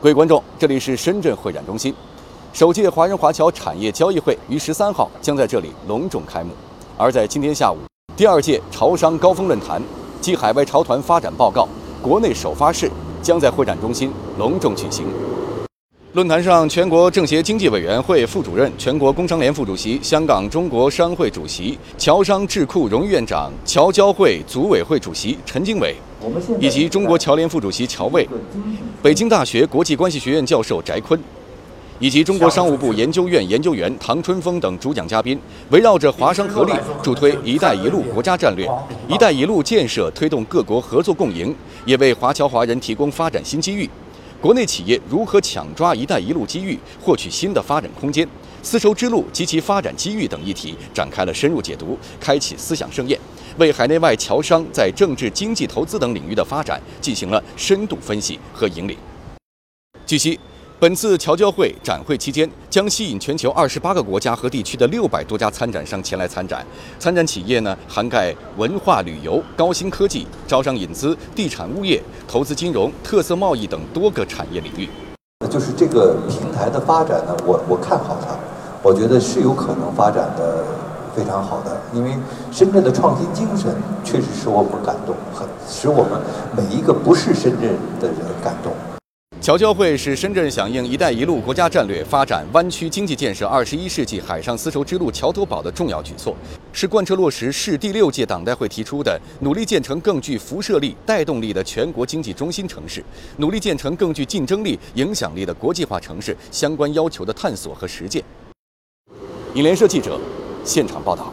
[0.00, 1.92] 各位观众，这里是深圳会展中心，
[2.52, 6.52] 首届华人华侨产业交易会于十三号将在这里隆重开幕。
[6.96, 7.78] 而在今天下午，
[8.16, 9.82] 第二届潮商高峰论坛
[10.20, 11.66] 暨海外潮团发展报告
[12.00, 12.88] 国内首发式
[13.20, 15.04] 将在会展中心隆重举行。
[16.14, 25.94] 论坛上，全国政协经济委员会副主任、全国工商联副主席、香港中国商会主席、侨商智库荣誉院长、侨交会组委会主席陈经纬，
[26.58, 28.26] 以及中国侨联副主席乔卫、
[29.02, 31.20] 北京大学国际关系学院教授翟坤，
[31.98, 35.38] 以及中国商务部研究院研究员唐春风等主讲嘉宾，
[35.68, 38.66] 围绕着华商合力助推“一带一路”国家战略、
[39.06, 41.54] “一带一路”建设，推动各国合作共赢，
[41.84, 43.88] 也为华侨华人提供发展新机遇。
[44.40, 48.26] 国内企业如何抢抓“一带一路”机遇，获取新的发展空间？
[48.62, 53.18] 丝绸之路及其发展机遇等议题展开了深入解读，开启思想盛宴，
[53.56, 58.96] 为海内外侨商在政治、经济、投资等领域的发展进行了深度分析和引领。
[60.06, 60.38] 据悉。
[60.80, 66.64] 本次侨交会展会期间，将吸引全球二十八个国家和地区的六百多家参展商前来参展。
[67.00, 74.88] 参展企业呢，涵盖文化旅游、高新科技、招商引资、地产物业、投资金融、特色贸易等多个产业领域。
[75.50, 78.36] 就是这个平台的发展呢，我我看好它，
[78.80, 80.64] 我觉得是有可能发展的
[81.12, 81.76] 非常好的。
[81.92, 82.12] 因为
[82.52, 86.22] 深圳的创新精神确实使我们感动，很使我们
[86.56, 87.62] 每一个不是深圳
[88.00, 88.72] 的人感动。
[89.48, 96.36] 侨交会是深圳响应“一带一路”国家战略发展湾区经济建设二十一世纪海上丝绸之路桥头堡的重要举措，
[96.70, 103.02] 是贯彻落实市第六届党代会提出的努力建成更具辐射力、带动力的全国经济中心城市，
[103.38, 108.22] 努力建成更具竞争力、影响力的国际化城市相关要求的探索和实践。
[109.54, 110.20] 影联社记者
[110.62, 111.32] 现场报道。